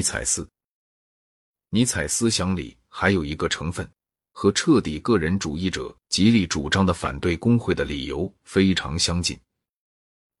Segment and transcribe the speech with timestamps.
[0.00, 0.48] 尼采思。
[1.68, 3.86] 尼采思想里还有一个成分，
[4.32, 9.38] 和彻底个人主义者极力主张的反对工会的理由非常相近。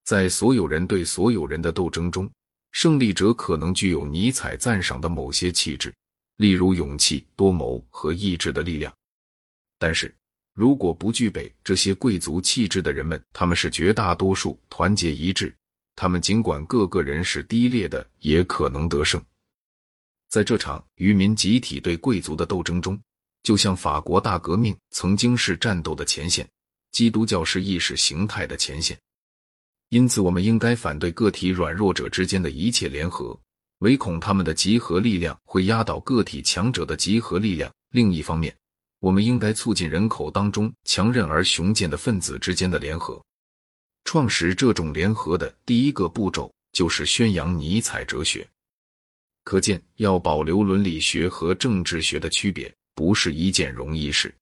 [0.02, 2.26] 在所有人对所有人的斗争中，
[2.72, 5.94] 胜利者可能具有尼采赞赏的某些气质，
[6.38, 8.90] 例如勇气、多谋和意志的力量。
[9.78, 10.10] 但是，
[10.54, 15.54] 如果不具备这些贵族气质的人们，他们是绝大多数，团结一致。
[15.96, 19.22] 他们尽管各个人是低劣的，也可能得胜。
[20.30, 22.96] 在这场渔民集体对贵族的斗争中，
[23.42, 26.48] 就像法国大革命曾经是战斗的前线，
[26.92, 28.96] 基督教是意识形态的前线。
[29.88, 33.36] 因此，我们应该反对个体软弱者之间的一切联合，
[33.80, 37.68] 唯恐他们的集合力量会压倒个体强者的集合力量。
[37.90, 38.56] 另一方面，
[39.00, 43.20] 我们应该促进人口当中强韧而雄健的分子之间的联合。
[44.04, 48.48] 创始这种联合的第一个步骤就是宣扬尼采哲学。
[49.42, 54.34] 可见，要保留伦理学和政治学的区别不是一件容易事。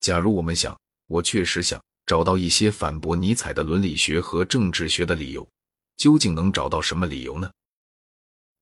[0.00, 5.48] 假如我们想，我确实想找到一些反驳尼采的伦理学和政治学的理由，
[5.96, 7.50] 究竟能找到什么理由呢？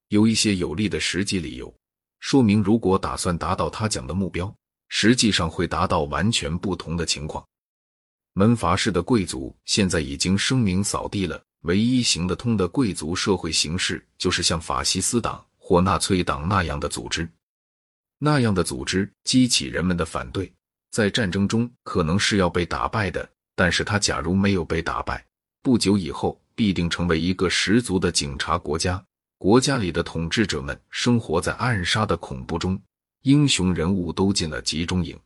[0.08, 1.74] 有一些有力的实际理由，
[2.20, 4.54] 说明如果打算达到他讲的目标，
[4.88, 7.44] 实际上会达到完全不同的情况。
[8.34, 11.42] 门阀式的贵族现在已经声名扫地了。
[11.64, 17.28] 唯一行得通的贵族社会形式，就是像法西斯党或纳粹党那样的组织。
[18.18, 20.52] 那样的组织激起人们的反对，
[20.90, 23.28] 在战争中可能是要被打败的。
[23.56, 25.24] 但是他假如没有被打败，
[25.62, 29.02] 不久以后必定成为一个十足的警察国家。
[29.38, 32.80] 国家里的统治者们生活在暗杀的恐怖中，
[33.22, 35.18] 英雄人物都进了集中营。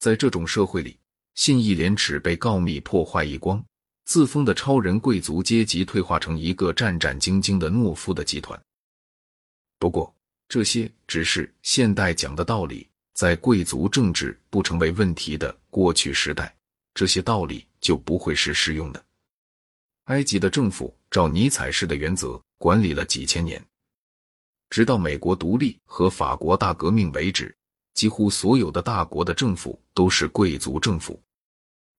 [0.00, 0.98] 在这种社会里，
[1.34, 3.64] 信义廉耻被告密破坏一光。
[4.10, 8.60] 自封的超人贵族阶级退化成一个战战兢兢的懦夫的集团。
[9.78, 10.12] 不过，
[10.48, 12.88] 这些只是现代讲的道理。
[13.14, 16.52] 在贵族政治不成为问题的过去时代，
[16.92, 19.00] 这些道理就不会是适用的。
[20.06, 23.64] 埃及的政府照尼采式的原则管理了几千年，
[24.70, 27.56] 直到美国独立和法国大革命为止，
[27.94, 31.22] 几乎所有的大国的政府都是贵族政府。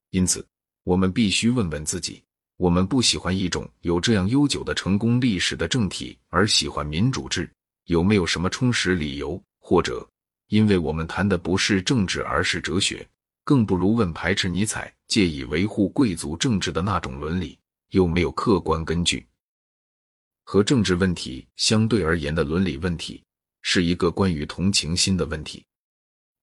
[0.09, 0.46] 因此。
[0.84, 2.24] 我们必须问问自己：
[2.58, 7.47] 我们不喜欢一种有这样悠久的成功历史的政体，而喜欢民主制，
[7.86, 9.41] 有没有什么充实理由？
[9.59, 10.08] 或者，
[10.47, 13.08] 因为我们谈的不是政治，而是哲学，
[13.44, 17.58] 更不如问排斥尼采、借以维护贵族政治的那种伦理，
[17.90, 19.25] 有没有客观根据？
[20.44, 23.24] 和政治问题相对而言的伦理问题，
[23.62, 25.64] 是一个关于同情心的问题。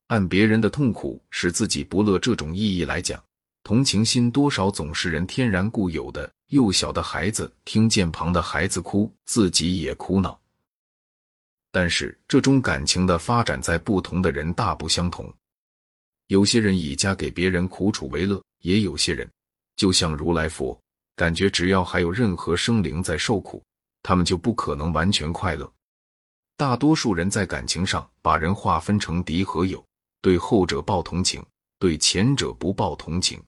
[0.07, 3.23] 按别人的痛苦使自己不乐这种意义来讲。
[3.69, 6.33] 同情心多少总是人天然固有的。
[6.47, 10.41] 幼小的孩子听见旁的孩子哭，自己也哭闹。
[11.71, 15.31] 但是这种感情的发展在不同的人大不相同。
[16.29, 19.31] 有些人以家给别人苦楚为乐，也有些人，
[19.77, 20.81] 就像如来佛，
[21.15, 23.63] 感觉只要还有任何生灵在受苦，
[24.03, 25.71] 他们就不可能完全快乐。
[26.57, 29.85] 大多数人在感情上把人划分成敌和友，
[30.23, 31.45] 对后者抱同情，
[31.79, 33.39] 对前者不抱同情。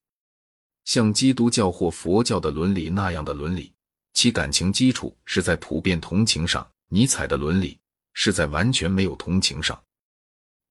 [0.91, 3.73] 像基督教或佛教的伦理那样的伦理，
[4.13, 7.79] 其感情基础是在普遍同情上；尼采的伦理
[8.13, 9.81] 是在完全没有同情上。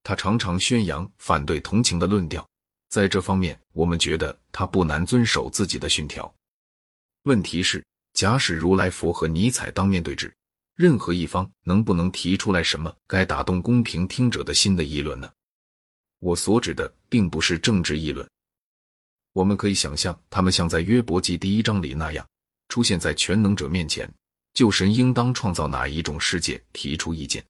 [0.04, 2.46] 他常常宣扬反对同情的论调，
[2.90, 6.30] 在这方面，我们觉得他不难遵守自己的训条。
[7.24, 7.82] 问题是，
[8.12, 10.36] 假使如来佛和尼采当面对质，
[10.76, 15.32] 任何一方能不能提出来什么该打动公平听者的心的议论呢？
[16.20, 18.30] 我所指的并不是政治议论。
[19.34, 22.28] 我们可以想象，他们像在约伯记第一章里那样，
[22.68, 24.12] 出现在全能者面前，
[24.54, 27.44] 就神应当创造哪一种世界提出意见。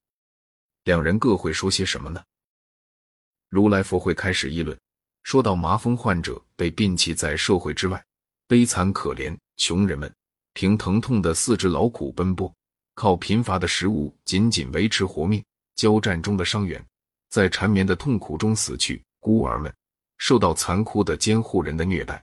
[0.84, 2.22] 两人各会说些什么呢？
[3.48, 4.78] 如来佛会开始议论，
[5.22, 8.02] 说到麻风患者被摒弃在社会之外，
[8.46, 10.12] 悲惨可怜，穷人们
[10.52, 12.54] 凭疼痛的四肢劳苦奔波，
[12.94, 15.42] 靠贫乏的食物仅仅维持活命，
[15.76, 16.84] 交战中的伤员
[17.30, 19.72] 在缠绵的痛苦中死去，孤儿们。
[20.20, 22.22] 受到残酷的监护人的虐待，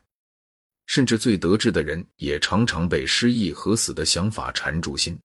[0.86, 5.20] 甚至最得志的人也常常被失忆和死的想法缠住心。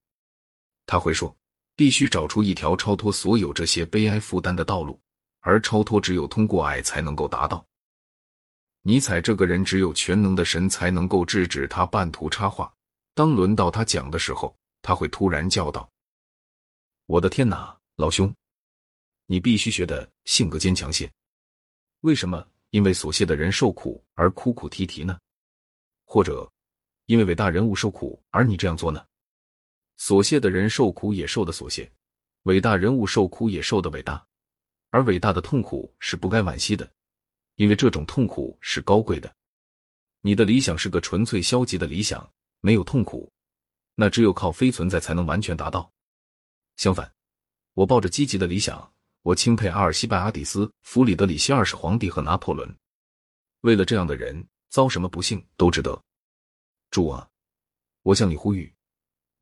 [0.87, 1.37] 他会说
[1.77, 4.99] ：“必须找出一条超脱所有这些悲哀负担的道路，
[5.41, 7.65] 而超脱只有通过爱才能够达到。”
[8.81, 12.73] 尼采这个人，只有全能的神才能够制止他半途插话。
[13.15, 15.89] 当轮到他讲的时候，他会突然叫道
[17.05, 18.35] ：“我的天哪，老兄，
[19.27, 21.13] 你必须学的性格坚强些。
[22.01, 22.43] 为什么？”
[22.73, 25.19] 因为所谢的人受苦而哭哭啼啼呢，
[26.05, 26.51] 或者
[27.05, 29.07] 因为伟大人物受苦而你这样做呢？
[29.99, 31.93] 所谢的人受苦也受的所谢，
[32.45, 34.27] 伟大人物受苦也受的伟大，
[34.89, 36.91] 而伟大的痛苦是不该惋惜的，
[37.57, 39.33] 因为这种痛苦是高贵的。
[40.23, 43.31] 你的理想是个纯粹消极的理想，没有痛苦，
[43.95, 45.93] 那只有靠非存在才能完全达到。
[46.77, 47.13] 相反，
[47.75, 48.92] 我抱着积极的理想，
[49.23, 52.69] 我钦佩阿尔西拜阿底斯、弗里德里希二世皇帝和拿破仑。
[53.61, 56.01] 为了这样的人，遭什么不幸都值得。
[56.91, 57.29] 主啊，
[58.03, 58.73] 我向你呼吁，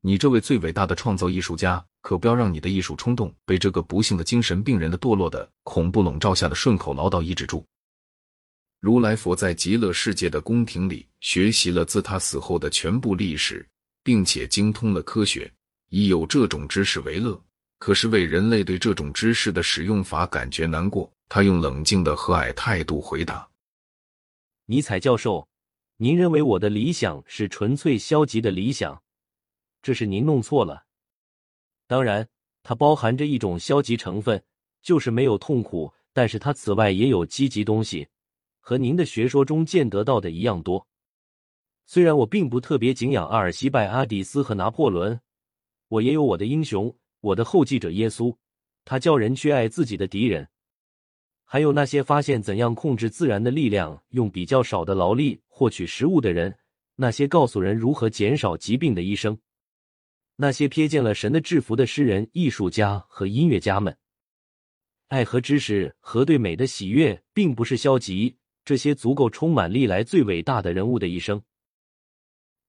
[0.01, 7.65] 你这位最伟大的创造艺术家，可不要让你的艺术冲动被这个不幸的精神病人的堕落的恐怖笼罩下的顺口唠叨抑制住。
[8.79, 13.67] 如来佛在极乐世界的宫廷里学习了自他死后的全部历史，
[14.03, 15.51] 并且精通了科学，
[15.89, 17.43] 以有这种知识为乐。
[17.81, 23.49] 可是为人类对这种知识的使用法感觉难过，他用冷静的和蔼态度回答。
[24.67, 25.47] 尼采教授，
[25.97, 29.01] 您认为我的理想是纯粹消极的理想，
[29.81, 30.83] 这是您弄错了。
[31.87, 32.29] 当然，
[32.61, 34.43] 它包含着一种消极成分，
[34.83, 35.91] 就是没有痛苦。
[36.13, 38.07] 但是它此外也有积极东西，
[38.59, 40.85] 和您的学说中见得到的一样多。
[41.87, 45.19] 虽然我并不特别敬仰阿尔西拜、阿底斯和拿破仑，
[45.87, 48.35] 我也有我的英雄，我的后继者耶稣，
[48.83, 50.47] 他叫人去爱自己的敌人。
[51.45, 56.57] 还有那些发现怎样控制自然的力量，用比较少的劳力获取食物的人，
[56.95, 59.37] 那些告诉人如何减少疾病的医生，
[60.35, 63.97] 那些瞥见了神的制服的诗人、艺术家和音乐家们，
[65.09, 68.37] 爱和知识和对美的喜悦，并不是消极。
[68.63, 71.41] 这些足够充满历来最伟大的人物的一生。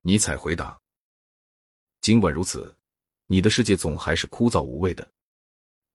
[0.00, 0.80] 尼采回答
[2.00, 2.74] ：“尽管如此，
[3.26, 5.08] 你的世界总还是枯燥无味的。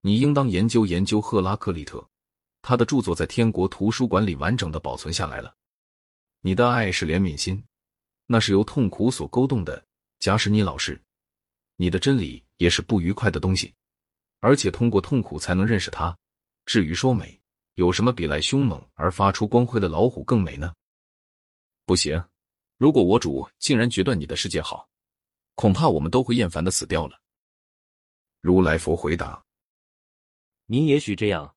[0.01, 2.07] 你应当研究研究赫拉克利特。”
[2.59, 5.56] 他的著作在天国图书馆里完整的保存下来了。
[6.41, 7.63] 你的爱是怜悯心，
[8.25, 9.85] 那是由痛苦所勾动的。
[10.19, 11.00] 假使你老实，
[11.77, 13.74] 你的真理也是不愉快的东西，
[14.41, 16.18] 而且通过痛苦才能认识它。
[16.65, 17.39] 至于说美，
[17.75, 20.74] 有什么比来凶猛而发出光辉的老虎更美呢？
[21.85, 22.21] 不行，
[22.77, 24.89] 如果我主竟然决断你的世界好，
[25.57, 27.19] 恐怕我们都会厌烦的死掉了。
[28.42, 29.44] 如来佛回答
[30.68, 31.56] ：“您也许这样。”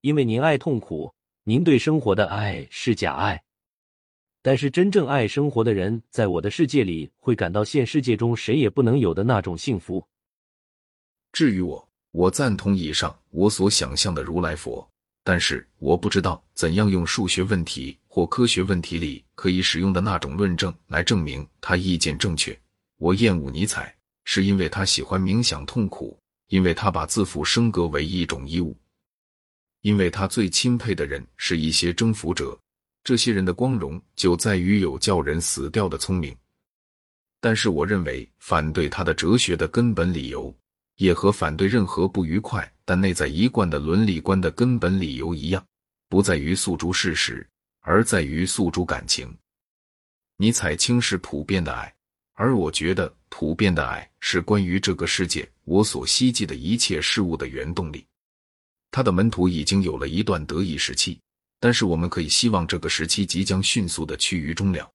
[0.00, 1.14] 因为您爱痛苦，
[1.44, 3.44] 您对生活的爱是假爱，
[4.40, 10.04] 但是真正爱生活的人，在我的世界里会感到现世界中谁也不能有的那种幸福。
[11.30, 14.90] 至于我，我赞同以上我所想象的如来佛，
[15.22, 22.58] 但是我不知道怎样用数学问题或科学问题里可以使用的那种论证来证明他意见正确。
[23.02, 26.16] 我厌恶尼采，是因为他喜欢冥想痛苦，
[26.46, 28.78] 因为他把自负升格为一种义务。
[29.80, 32.56] 因为他最钦佩的人是一些征服者，
[33.02, 36.32] 这些人的光荣就在于有叫人死掉的聪明。
[37.40, 40.56] 但是，我认为反对他的哲学的根本理由，
[40.98, 45.66] 也和反对任何不愉快但内在一贯的伦理观的根本理由一样，
[46.08, 47.44] 不在于诉诸事实，
[47.80, 49.36] 而在于诉诸感情。
[50.36, 51.92] 尼采轻视普遍的爱，
[52.34, 58.04] 而我觉得普遍的爱是关于这个世界我所希冀的一切事物的原动力。
[58.90, 61.18] 他的门徒已经有了一段得意时期，
[61.60, 64.90] 但是我们可以希望这个时期即将迅速的趋于终了。